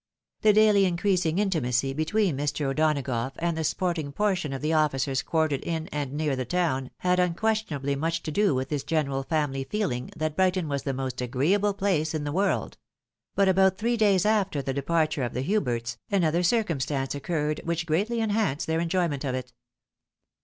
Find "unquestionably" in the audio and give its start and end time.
7.19-7.95